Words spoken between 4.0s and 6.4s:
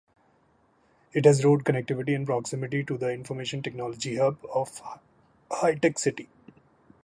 hub of Hitech city.